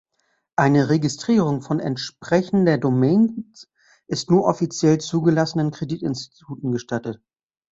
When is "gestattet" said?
6.71-7.21